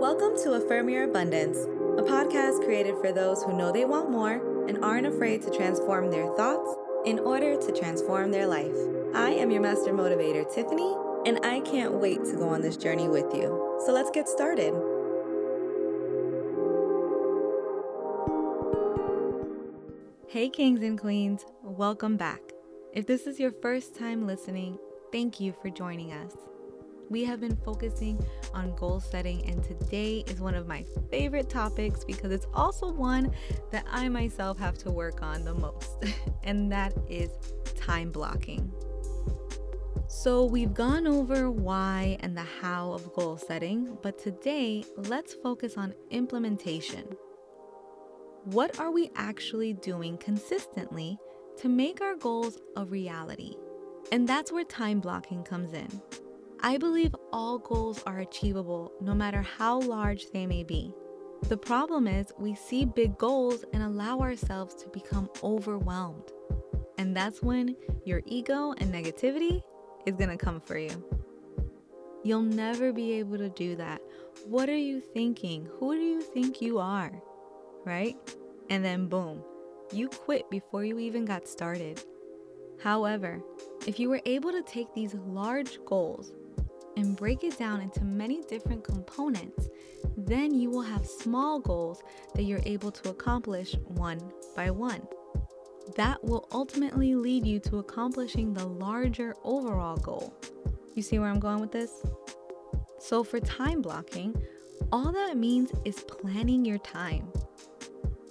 Welcome 0.00 0.34
to 0.44 0.54
Affirm 0.54 0.88
Your 0.88 1.04
Abundance, 1.04 1.58
a 1.58 2.02
podcast 2.02 2.64
created 2.64 2.94
for 3.02 3.12
those 3.12 3.42
who 3.42 3.54
know 3.54 3.70
they 3.70 3.84
want 3.84 4.08
more 4.08 4.66
and 4.66 4.82
aren't 4.82 5.06
afraid 5.06 5.42
to 5.42 5.50
transform 5.50 6.10
their 6.10 6.26
thoughts 6.36 6.74
in 7.04 7.18
order 7.18 7.54
to 7.60 7.70
transform 7.70 8.30
their 8.30 8.46
life. 8.46 8.74
I 9.14 9.32
am 9.32 9.50
your 9.50 9.60
master 9.60 9.92
motivator, 9.92 10.50
Tiffany, 10.54 10.96
and 11.26 11.44
I 11.44 11.60
can't 11.60 11.92
wait 11.92 12.24
to 12.24 12.36
go 12.36 12.48
on 12.48 12.62
this 12.62 12.78
journey 12.78 13.08
with 13.08 13.26
you. 13.34 13.78
So 13.84 13.92
let's 13.92 14.10
get 14.10 14.26
started. 14.26 14.72
Hey, 20.28 20.48
kings 20.48 20.82
and 20.82 20.98
queens, 20.98 21.44
welcome 21.62 22.16
back. 22.16 22.40
If 22.94 23.06
this 23.06 23.26
is 23.26 23.38
your 23.38 23.52
first 23.52 23.94
time 23.94 24.26
listening, 24.26 24.78
thank 25.12 25.40
you 25.40 25.54
for 25.60 25.68
joining 25.68 26.10
us. 26.14 26.49
We 27.10 27.24
have 27.24 27.40
been 27.40 27.56
focusing 27.56 28.24
on 28.54 28.76
goal 28.76 29.00
setting, 29.00 29.44
and 29.50 29.64
today 29.64 30.22
is 30.28 30.40
one 30.40 30.54
of 30.54 30.68
my 30.68 30.84
favorite 31.10 31.50
topics 31.50 32.04
because 32.04 32.30
it's 32.30 32.46
also 32.54 32.92
one 32.92 33.34
that 33.72 33.84
I 33.90 34.08
myself 34.08 34.60
have 34.60 34.78
to 34.78 34.92
work 34.92 35.20
on 35.20 35.44
the 35.44 35.52
most, 35.52 36.04
and 36.44 36.70
that 36.70 36.94
is 37.08 37.30
time 37.76 38.12
blocking. 38.12 38.72
So, 40.06 40.44
we've 40.44 40.72
gone 40.72 41.08
over 41.08 41.50
why 41.50 42.16
and 42.20 42.36
the 42.36 42.46
how 42.60 42.92
of 42.92 43.12
goal 43.12 43.36
setting, 43.36 43.98
but 44.02 44.16
today 44.16 44.84
let's 44.96 45.34
focus 45.34 45.76
on 45.76 45.94
implementation. 46.10 47.04
What 48.44 48.78
are 48.78 48.92
we 48.92 49.10
actually 49.16 49.72
doing 49.72 50.16
consistently 50.16 51.18
to 51.58 51.68
make 51.68 52.00
our 52.00 52.14
goals 52.14 52.58
a 52.76 52.84
reality? 52.84 53.56
And 54.12 54.28
that's 54.28 54.52
where 54.52 54.64
time 54.64 55.00
blocking 55.00 55.42
comes 55.42 55.72
in. 55.72 55.88
I 56.62 56.76
believe 56.76 57.14
all 57.32 57.58
goals 57.58 58.02
are 58.04 58.18
achievable 58.18 58.92
no 59.00 59.14
matter 59.14 59.40
how 59.40 59.80
large 59.80 60.30
they 60.30 60.46
may 60.46 60.62
be. 60.62 60.92
The 61.48 61.56
problem 61.56 62.06
is 62.06 62.34
we 62.38 62.54
see 62.54 62.84
big 62.84 63.16
goals 63.16 63.64
and 63.72 63.82
allow 63.82 64.18
ourselves 64.18 64.74
to 64.74 64.88
become 64.90 65.30
overwhelmed. 65.42 66.30
And 66.98 67.16
that's 67.16 67.42
when 67.42 67.76
your 68.04 68.20
ego 68.26 68.74
and 68.76 68.92
negativity 68.92 69.62
is 70.04 70.16
to 70.16 70.36
come 70.36 70.60
for 70.60 70.76
you. 70.76 71.02
You'll 72.24 72.42
never 72.42 72.92
be 72.92 73.12
able 73.14 73.38
to 73.38 73.48
do 73.48 73.74
that. 73.76 74.02
What 74.44 74.68
are 74.68 74.76
you 74.76 75.00
thinking? 75.00 75.66
Who 75.78 75.94
do 75.94 76.02
you 76.02 76.20
think 76.20 76.60
you 76.60 76.78
are? 76.78 77.10
Right? 77.86 78.18
And 78.68 78.84
then 78.84 79.06
boom, 79.06 79.42
you 79.92 80.10
quit 80.10 80.50
before 80.50 80.84
you 80.84 80.98
even 80.98 81.24
got 81.24 81.48
started. 81.48 82.04
However, 82.82 83.42
if 83.86 83.98
you 83.98 84.10
were 84.10 84.20
able 84.26 84.52
to 84.52 84.62
take 84.62 84.92
these 84.94 85.14
large 85.14 85.82
goals 85.86 86.32
and 87.00 87.16
break 87.16 87.42
it 87.42 87.58
down 87.58 87.80
into 87.80 88.04
many 88.04 88.42
different 88.42 88.84
components, 88.84 89.68
then 90.16 90.54
you 90.54 90.70
will 90.70 90.82
have 90.82 91.06
small 91.06 91.58
goals 91.58 92.02
that 92.34 92.44
you're 92.44 92.62
able 92.66 92.90
to 92.92 93.08
accomplish 93.08 93.74
one 93.86 94.20
by 94.54 94.70
one. 94.70 95.02
That 95.96 96.22
will 96.22 96.46
ultimately 96.52 97.14
lead 97.14 97.46
you 97.46 97.58
to 97.60 97.78
accomplishing 97.78 98.52
the 98.52 98.66
larger 98.66 99.34
overall 99.44 99.96
goal. 99.96 100.34
You 100.94 101.02
see 101.02 101.18
where 101.18 101.28
I'm 101.28 101.40
going 101.40 101.60
with 101.60 101.72
this? 101.72 102.02
So, 102.98 103.24
for 103.24 103.40
time 103.40 103.80
blocking, 103.80 104.34
all 104.92 105.10
that 105.10 105.36
means 105.36 105.72
is 105.84 106.04
planning 106.04 106.64
your 106.64 106.78
time. 106.78 107.32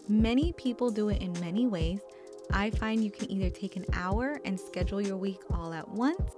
Many 0.08 0.54
people 0.54 0.90
do 0.92 1.10
it 1.10 1.22
in 1.22 1.34
many 1.40 1.68
ways. 1.68 2.00
I 2.52 2.70
find 2.70 3.04
you 3.04 3.12
can 3.12 3.32
either 3.32 3.50
take 3.50 3.76
an 3.76 3.86
hour 3.94 4.40
and 4.46 4.60
schedule 4.60 5.02
your 5.02 5.18
week 5.18 5.40
all 5.52 5.74
at 5.74 5.88
once, 5.88 6.32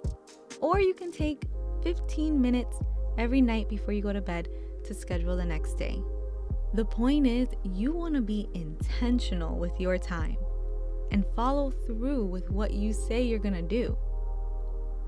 or 0.60 0.80
you 0.80 0.94
can 0.94 1.12
take 1.12 1.44
15 1.84 2.40
minutes 2.40 2.78
every 3.18 3.42
night 3.42 3.70
before 3.70 3.94
you 3.94 4.02
go 4.02 4.14
to 4.14 4.22
bed 4.22 4.50
to 4.86 4.94
schedule 4.94 5.36
the 5.36 5.46
next 5.46 5.76
day. 5.76 6.02
The 6.74 6.86
point 6.86 7.28
is, 7.28 7.50
you 7.64 7.92
want 7.92 8.16
to 8.16 8.22
be 8.22 8.48
intentional 8.54 9.58
with 9.58 9.80
your 9.80 9.98
time 9.98 10.38
and 11.12 11.26
follow 11.36 11.70
through 11.70 12.26
with 12.26 12.50
what 12.50 12.72
you 12.72 12.94
say 12.94 13.22
you're 13.22 13.40
going 13.40 13.56
to 13.56 13.62
do. 13.62 13.98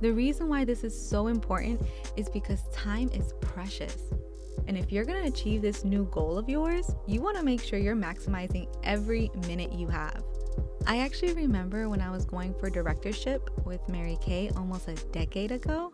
The 0.02 0.12
reason 0.12 0.50
why 0.50 0.66
this 0.66 0.84
is 0.84 0.94
so 1.10 1.28
important 1.28 1.82
is 2.18 2.28
because 2.28 2.62
time 2.74 3.10
is 3.14 3.34
precious. 3.40 3.98
And 4.68 4.78
if 4.78 4.92
you're 4.92 5.06
going 5.06 5.22
to 5.22 5.30
achieve 5.30 5.62
this 5.62 5.86
new 5.86 6.06
goal 6.12 6.38
of 6.38 6.50
yours, 6.50 6.94
you 7.08 7.22
want 7.22 7.38
to 7.38 7.44
make 7.44 7.64
sure 7.64 7.80
you're 7.80 7.96
maximizing 7.96 8.68
every 8.84 9.32
minute 9.48 9.72
you 9.72 9.88
have. 9.88 10.24
I 10.86 11.00
actually 11.00 11.34
remember 11.34 11.88
when 11.88 12.02
I 12.02 12.12
was 12.12 12.26
going 12.26 12.54
for 12.56 12.70
directorship 12.70 13.50
with 13.66 13.88
Mary 13.88 14.18
Kay 14.22 14.52
almost 14.58 14.90
a 14.90 14.96
decade 15.14 15.52
ago, 15.54 15.93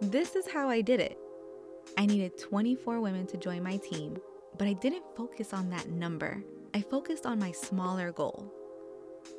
this 0.00 0.36
is 0.36 0.46
how 0.46 0.68
I 0.68 0.80
did 0.80 1.00
it. 1.00 1.18
I 1.96 2.06
needed 2.06 2.38
24 2.38 3.00
women 3.00 3.26
to 3.28 3.36
join 3.36 3.62
my 3.62 3.76
team, 3.78 4.18
but 4.58 4.68
I 4.68 4.74
didn't 4.74 5.04
focus 5.16 5.52
on 5.52 5.70
that 5.70 5.88
number. 5.88 6.42
I 6.74 6.82
focused 6.82 7.24
on 7.24 7.38
my 7.38 7.52
smaller 7.52 8.12
goal. 8.12 8.52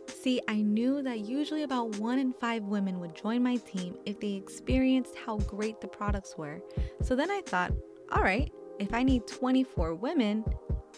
See, 0.08 0.42
I 0.48 0.62
knew 0.62 1.04
that 1.04 1.20
usually 1.20 1.64
about 1.64 1.98
one 1.98 2.18
in 2.18 2.34
five 2.34 2.64
women 2.64 3.00
would 3.00 3.16
join 3.16 3.44
my 3.44 3.58
team 3.58 3.96
if 4.06 4.20
they 4.20 4.34
experienced 4.34 5.16
how 5.16 5.38
great 5.40 5.80
the 5.80 5.88
products 5.88 6.36
were. 6.38 6.62
So 7.04 7.16
then 7.16 7.30
I 7.30 7.42
thought, 7.46 7.72
all 8.12 8.24
right, 8.24 8.52
if 8.80 8.94
I 8.94 9.04
need 9.04 9.28
24 9.28 9.94
women 9.96 10.44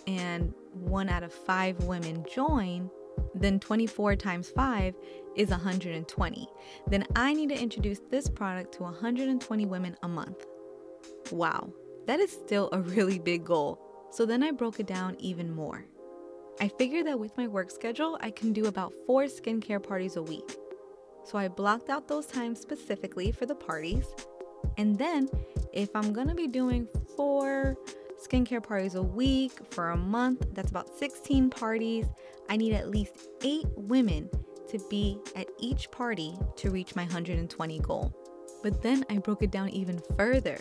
and 0.07 0.53
one 0.73 1.09
out 1.09 1.23
of 1.23 1.33
five 1.33 1.83
women 1.83 2.25
join, 2.33 2.89
then 3.35 3.59
24 3.59 4.15
times 4.15 4.49
5 4.49 4.95
is 5.35 5.49
120. 5.49 6.47
Then 6.87 7.05
I 7.15 7.33
need 7.33 7.49
to 7.49 7.61
introduce 7.61 7.99
this 8.09 8.29
product 8.29 8.73
to 8.75 8.83
120 8.83 9.65
women 9.65 9.95
a 10.03 10.07
month. 10.07 10.45
Wow, 11.31 11.71
that 12.07 12.19
is 12.19 12.31
still 12.31 12.69
a 12.71 12.81
really 12.81 13.19
big 13.19 13.45
goal. 13.45 13.79
So 14.11 14.25
then 14.25 14.43
I 14.43 14.51
broke 14.51 14.79
it 14.79 14.87
down 14.87 15.15
even 15.19 15.53
more. 15.53 15.85
I 16.59 16.67
figured 16.67 17.07
that 17.07 17.19
with 17.19 17.37
my 17.37 17.47
work 17.47 17.71
schedule, 17.71 18.17
I 18.21 18.31
can 18.31 18.51
do 18.51 18.65
about 18.65 18.93
four 19.05 19.23
skincare 19.25 19.81
parties 19.81 20.17
a 20.17 20.23
week. 20.23 20.57
So 21.23 21.37
I 21.37 21.47
blocked 21.47 21.89
out 21.89 22.07
those 22.07 22.25
times 22.25 22.59
specifically 22.59 23.31
for 23.31 23.45
the 23.45 23.55
parties. 23.55 24.05
And 24.77 24.97
then, 24.97 25.29
if 25.71 25.89
I'm 25.95 26.11
gonna 26.11 26.35
be 26.35 26.47
doing 26.47 26.87
four 27.15 27.77
skincare 28.19 28.61
parties 28.61 28.95
a 28.95 29.03
week 29.03 29.51
for 29.71 29.89
a 29.89 29.97
month, 29.97 30.45
that's 30.53 30.69
about 30.69 30.89
16 30.97 31.49
parties. 31.49 32.05
I 32.49 32.57
need 32.57 32.73
at 32.73 32.89
least 32.89 33.29
eight 33.41 33.67
women 33.75 34.29
to 34.69 34.79
be 34.89 35.19
at 35.35 35.47
each 35.59 35.89
party 35.91 36.37
to 36.57 36.69
reach 36.69 36.95
my 36.95 37.03
120 37.03 37.79
goal. 37.79 38.13
But 38.61 38.81
then 38.81 39.05
I 39.09 39.17
broke 39.17 39.43
it 39.43 39.51
down 39.51 39.69
even 39.69 40.01
further. 40.17 40.57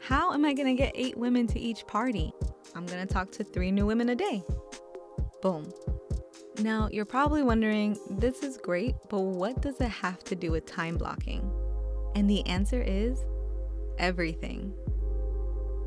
How 0.00 0.32
am 0.32 0.44
I 0.44 0.52
gonna 0.52 0.74
get 0.74 0.92
eight 0.94 1.16
women 1.16 1.46
to 1.48 1.58
each 1.58 1.86
party? 1.86 2.32
I'm 2.74 2.86
gonna 2.86 3.06
talk 3.06 3.30
to 3.32 3.44
three 3.44 3.70
new 3.70 3.86
women 3.86 4.10
a 4.10 4.14
day. 4.14 4.42
Boom. 5.42 5.72
Now, 6.60 6.88
you're 6.90 7.04
probably 7.04 7.42
wondering, 7.42 7.96
this 8.10 8.42
is 8.42 8.58
great, 8.58 8.96
but 9.08 9.20
what 9.20 9.62
does 9.62 9.80
it 9.80 9.88
have 9.88 10.24
to 10.24 10.34
do 10.34 10.50
with 10.50 10.66
time 10.66 10.96
blocking? 10.96 11.48
And 12.16 12.28
the 12.28 12.44
answer 12.46 12.82
is 12.82 13.24
everything. 13.98 14.74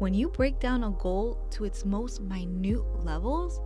When 0.02 0.16
you 0.16 0.30
break 0.30 0.60
down 0.60 0.84
a 0.84 0.90
goal 0.90 1.38
to 1.52 1.64
its 1.64 1.86
most 1.86 2.22
minute 2.22 2.82
levels, 3.06 3.62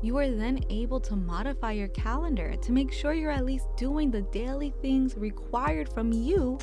you 0.00 0.16
are 0.16 0.30
then 0.30 0.64
able 0.70 0.98
to 1.00 1.14
modify 1.14 1.72
your 1.72 1.88
calendar 1.88 2.56
to 2.56 2.72
make 2.72 2.90
sure 2.90 3.12
you're 3.12 3.30
at 3.30 3.44
least 3.44 3.66
doing 3.76 4.10
the 4.10 4.22
daily 4.22 4.72
things 4.80 5.18
required 5.18 5.86
from 5.86 6.14
you 6.14 6.58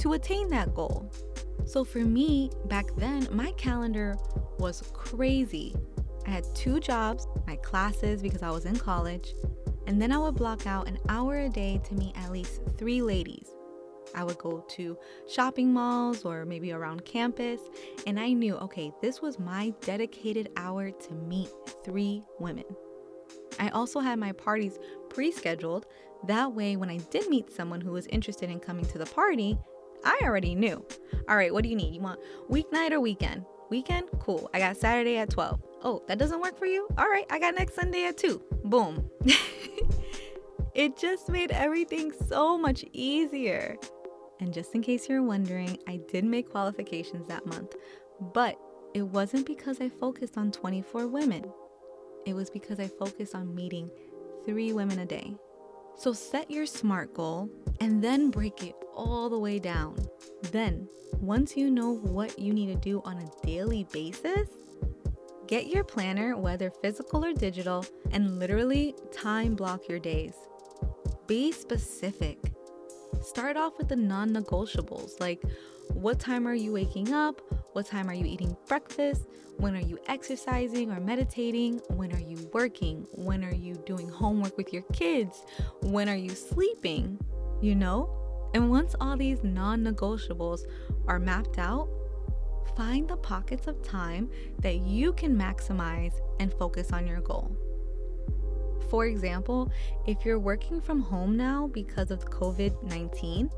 to 0.00 0.12
attain 0.12 0.50
that 0.50 0.74
goal. 0.74 1.10
So 1.64 1.82
for 1.82 2.00
me, 2.00 2.50
back 2.66 2.94
then, 2.94 3.26
my 3.30 3.52
calendar 3.52 4.18
was 4.58 4.82
crazy. 4.92 5.74
I 6.26 6.30
had 6.32 6.44
two 6.54 6.78
jobs, 6.78 7.26
my 7.46 7.56
classes 7.56 8.20
because 8.20 8.42
I 8.42 8.50
was 8.50 8.66
in 8.66 8.76
college, 8.76 9.32
and 9.86 9.98
then 10.00 10.12
I 10.12 10.18
would 10.18 10.34
block 10.34 10.66
out 10.66 10.88
an 10.88 10.98
hour 11.08 11.38
a 11.38 11.48
day 11.48 11.80
to 11.84 11.94
meet 11.94 12.14
at 12.18 12.30
least 12.30 12.60
three 12.76 13.00
ladies 13.00 13.41
I 14.14 14.24
would 14.24 14.38
go 14.38 14.64
to 14.68 14.98
shopping 15.28 15.72
malls 15.72 16.24
or 16.24 16.44
maybe 16.44 16.72
around 16.72 17.04
campus, 17.04 17.60
and 18.06 18.18
I 18.18 18.32
knew, 18.32 18.56
okay, 18.56 18.92
this 19.00 19.20
was 19.20 19.38
my 19.38 19.72
dedicated 19.80 20.50
hour 20.56 20.90
to 20.90 21.14
meet 21.14 21.48
three 21.84 22.22
women. 22.38 22.64
I 23.58 23.68
also 23.70 24.00
had 24.00 24.18
my 24.18 24.32
parties 24.32 24.78
pre 25.08 25.30
scheduled. 25.30 25.86
That 26.26 26.52
way, 26.52 26.76
when 26.76 26.90
I 26.90 26.98
did 26.98 27.28
meet 27.28 27.50
someone 27.50 27.80
who 27.80 27.92
was 27.92 28.06
interested 28.06 28.48
in 28.48 28.60
coming 28.60 28.84
to 28.86 28.98
the 28.98 29.06
party, 29.06 29.58
I 30.04 30.20
already 30.22 30.54
knew. 30.54 30.84
All 31.28 31.36
right, 31.36 31.52
what 31.52 31.62
do 31.62 31.68
you 31.68 31.76
need? 31.76 31.94
You 31.94 32.00
want 32.00 32.20
weeknight 32.50 32.92
or 32.92 33.00
weekend? 33.00 33.44
Weekend? 33.70 34.08
Cool. 34.18 34.50
I 34.52 34.58
got 34.58 34.76
Saturday 34.76 35.16
at 35.18 35.30
12. 35.30 35.62
Oh, 35.82 36.02
that 36.06 36.18
doesn't 36.18 36.40
work 36.40 36.58
for 36.58 36.66
you? 36.66 36.86
All 36.98 37.08
right, 37.08 37.26
I 37.30 37.38
got 37.38 37.54
next 37.54 37.74
Sunday 37.74 38.04
at 38.04 38.16
2. 38.18 38.42
Boom. 38.64 39.08
it 40.74 40.96
just 40.96 41.28
made 41.28 41.50
everything 41.50 42.12
so 42.28 42.58
much 42.58 42.84
easier. 42.92 43.76
And 44.42 44.52
just 44.52 44.74
in 44.74 44.82
case 44.82 45.08
you're 45.08 45.22
wondering, 45.22 45.78
I 45.86 46.00
did 46.10 46.24
make 46.24 46.50
qualifications 46.50 47.28
that 47.28 47.46
month, 47.46 47.76
but 48.34 48.58
it 48.92 49.02
wasn't 49.02 49.46
because 49.46 49.80
I 49.80 49.88
focused 49.88 50.36
on 50.36 50.50
24 50.50 51.06
women. 51.06 51.44
It 52.26 52.34
was 52.34 52.50
because 52.50 52.80
I 52.80 52.88
focused 52.88 53.36
on 53.36 53.54
meeting 53.54 53.88
three 54.44 54.72
women 54.72 54.98
a 54.98 55.06
day. 55.06 55.36
So 55.96 56.12
set 56.12 56.50
your 56.50 56.66
SMART 56.66 57.14
goal 57.14 57.48
and 57.80 58.02
then 58.02 58.32
break 58.32 58.64
it 58.64 58.74
all 58.96 59.30
the 59.30 59.38
way 59.38 59.60
down. 59.60 59.94
Then 60.50 60.88
once 61.20 61.56
you 61.56 61.70
know 61.70 61.92
what 61.92 62.36
you 62.36 62.52
need 62.52 62.66
to 62.66 62.74
do 62.74 63.00
on 63.04 63.18
a 63.18 63.46
daily 63.46 63.86
basis, 63.92 64.48
get 65.46 65.68
your 65.68 65.84
planner, 65.84 66.36
whether 66.36 66.68
physical 66.68 67.24
or 67.24 67.32
digital, 67.32 67.86
and 68.10 68.40
literally 68.40 68.96
time 69.12 69.54
block 69.54 69.88
your 69.88 70.00
days. 70.00 70.34
Be 71.28 71.52
specific. 71.52 72.52
Start 73.22 73.56
off 73.56 73.78
with 73.78 73.88
the 73.88 73.94
non 73.94 74.30
negotiables 74.30 75.20
like 75.20 75.42
what 75.94 76.18
time 76.18 76.48
are 76.48 76.54
you 76.54 76.72
waking 76.72 77.12
up? 77.12 77.40
What 77.72 77.86
time 77.86 78.10
are 78.10 78.14
you 78.14 78.24
eating 78.24 78.56
breakfast? 78.66 79.28
When 79.58 79.76
are 79.76 79.80
you 79.80 79.98
exercising 80.08 80.90
or 80.90 80.98
meditating? 80.98 81.80
When 81.90 82.12
are 82.12 82.20
you 82.20 82.50
working? 82.52 83.06
When 83.12 83.44
are 83.44 83.54
you 83.54 83.74
doing 83.86 84.08
homework 84.08 84.56
with 84.56 84.72
your 84.72 84.82
kids? 84.92 85.44
When 85.82 86.08
are 86.08 86.16
you 86.16 86.30
sleeping? 86.30 87.16
You 87.60 87.76
know? 87.76 88.10
And 88.54 88.70
once 88.70 88.96
all 89.00 89.16
these 89.16 89.44
non 89.44 89.84
negotiables 89.84 90.62
are 91.06 91.20
mapped 91.20 91.58
out, 91.58 91.88
find 92.76 93.06
the 93.06 93.16
pockets 93.16 93.68
of 93.68 93.82
time 93.82 94.30
that 94.58 94.78
you 94.78 95.12
can 95.12 95.36
maximize 95.36 96.14
and 96.40 96.52
focus 96.54 96.92
on 96.92 97.06
your 97.06 97.20
goal. 97.20 97.56
For 98.90 99.06
example, 99.06 99.70
if 100.06 100.24
you're 100.24 100.38
working 100.38 100.80
from 100.80 101.00
home 101.00 101.36
now 101.36 101.68
because 101.72 102.10
of 102.10 102.24
COVID 102.26 102.82
19, 102.82 103.50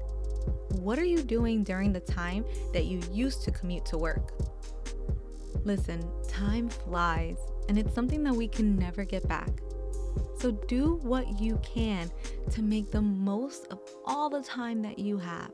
what 0.80 0.98
are 0.98 1.04
you 1.04 1.22
doing 1.22 1.64
during 1.64 1.92
the 1.92 2.00
time 2.00 2.44
that 2.72 2.84
you 2.84 3.00
used 3.10 3.42
to 3.44 3.50
commute 3.50 3.84
to 3.86 3.98
work? 3.98 4.32
Listen, 5.64 6.06
time 6.28 6.68
flies, 6.68 7.38
and 7.68 7.78
it's 7.78 7.94
something 7.94 8.22
that 8.24 8.34
we 8.34 8.48
can 8.48 8.76
never 8.76 9.04
get 9.04 9.26
back. 9.26 9.48
So 10.38 10.50
do 10.68 10.98
what 11.02 11.40
you 11.40 11.58
can 11.62 12.10
to 12.50 12.62
make 12.62 12.90
the 12.90 13.00
most 13.00 13.68
of 13.70 13.80
all 14.04 14.28
the 14.28 14.42
time 14.42 14.82
that 14.82 14.98
you 14.98 15.16
have. 15.16 15.50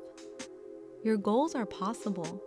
Your 1.05 1.17
goals 1.17 1.55
are 1.55 1.65
possible, 1.65 2.43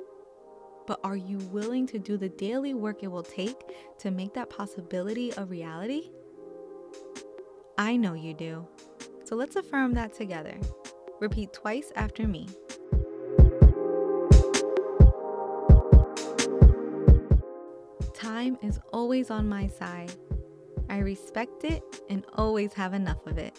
but 0.86 1.00
are 1.04 1.16
you 1.16 1.38
willing 1.52 1.88
to 1.88 2.00
do 2.00 2.18
the 2.18 2.30
daily 2.30 2.74
work 2.74 3.02
it 3.02 3.08
will 3.08 3.24
take 3.24 3.56
to 4.00 4.12
make 4.12 4.34
that 4.34 4.50
possibility 4.50 5.32
a 5.38 5.46
reality? 5.46 6.10
I 7.78 7.96
know 7.96 8.14
you 8.14 8.34
do. 8.34 8.68
So 9.24 9.36
let's 9.36 9.56
affirm 9.56 9.94
that 9.94 10.14
together. 10.14 10.58
Repeat 11.20 11.54
twice 11.54 11.92
after 11.96 12.28
me. 12.28 12.48
Time 18.14 18.58
is 18.62 18.80
always 18.92 19.30
on 19.32 19.48
my 19.48 19.68
side. 19.68 20.14
I 20.90 21.00
respect 21.00 21.64
it 21.64 21.84
and 22.10 22.26
always 22.36 22.74
have 22.74 22.94
enough 22.94 23.26
of 23.26 23.38
it. 23.38 23.58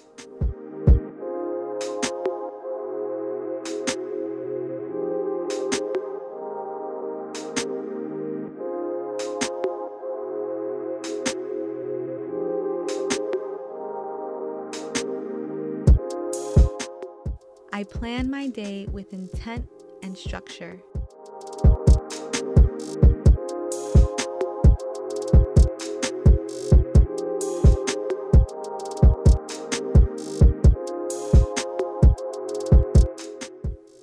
I 17.75 17.82
plan 17.82 18.31
my 18.31 18.47
day 18.47 18.87
with 18.93 19.12
intent 19.12 19.69
and 20.00 20.17
structure. 20.17 20.81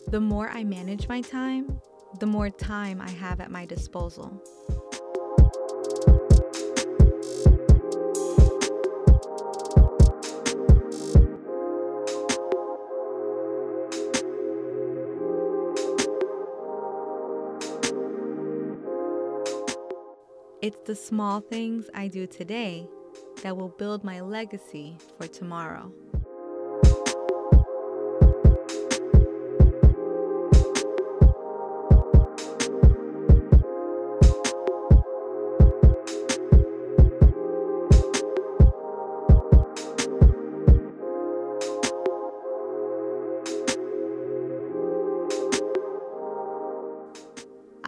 The 0.10 0.20
more 0.20 0.50
I 0.50 0.66
manage 0.66 1.08
my 1.08 1.22
time, 1.22 1.80
the 2.20 2.26
more 2.26 2.50
time 2.50 3.00
I 3.00 3.10
have 3.10 3.40
at 3.40 3.52
my 3.52 3.66
disposal. 3.66 4.44
It's 20.62 20.82
the 20.82 20.94
small 20.94 21.42
things 21.42 21.90
I 21.96 22.08
do 22.08 22.28
today 22.28 22.88
that 23.42 23.58
will 23.58 23.70
build 23.70 24.04
my 24.04 24.22
legacy 24.22 24.96
for 25.18 25.26
tomorrow. 25.26 25.92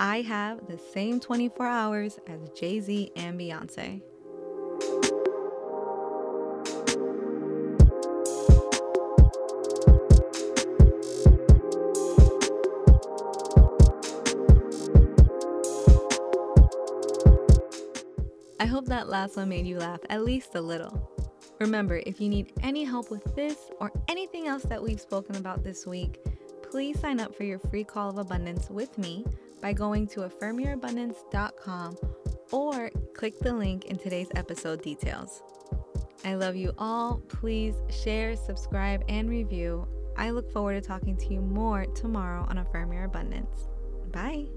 I 0.04 0.20
have 0.24 0.68
the 0.68 0.78
same 0.78 1.22
24 1.22 1.66
hours 1.66 2.20
as 2.28 2.50
Jay 2.50 2.82
Z 2.82 3.14
and 3.16 3.40
Beyonce. 3.40 4.02
I 18.60 18.66
hope 18.66 18.88
that 18.88 19.08
last 19.08 19.38
one 19.38 19.48
made 19.48 19.66
you 19.66 19.78
laugh 19.78 20.02
at 20.10 20.26
least 20.26 20.54
a 20.56 20.62
little. 20.62 21.10
Remember, 21.62 22.02
if 22.06 22.20
you 22.20 22.28
need 22.28 22.52
any 22.62 22.84
help 22.84 23.10
with 23.10 23.24
this 23.38 23.56
or 23.80 23.90
anything 24.10 24.48
else 24.48 24.64
that 24.64 24.84
we've 24.84 25.00
spoken 25.00 25.38
about 25.38 25.64
this 25.64 25.88
week, 25.88 26.20
please 26.74 27.00
sign 27.00 27.20
up 27.20 27.36
for 27.36 27.44
your 27.44 27.60
free 27.60 27.84
call 27.84 28.10
of 28.10 28.18
abundance 28.18 28.68
with 28.68 28.98
me 28.98 29.24
by 29.62 29.72
going 29.72 30.08
to 30.08 30.22
affirmyourabundance.com 30.22 31.96
or 32.52 32.90
click 33.14 33.38
the 33.42 33.54
link 33.54 33.86
in 33.86 33.96
today's 33.96 34.28
episode 34.36 34.82
details. 34.82 35.44
I 36.26 36.34
love 36.34 36.56
you 36.56 36.74
all. 36.80 37.22
Please 37.28 37.76
share, 37.92 38.36
subscribe, 38.36 39.04
and 39.08 39.30
review. 39.30 39.88
I 40.18 40.32
look 40.32 40.52
forward 40.52 40.82
to 40.82 40.88
talking 40.88 41.16
to 41.18 41.32
you 41.32 41.42
more 41.42 41.86
tomorrow 41.86 42.44
on 42.50 42.58
Affirm 42.58 42.92
Your 42.92 43.04
Abundance. 43.04 43.68
Bye. 44.12 44.48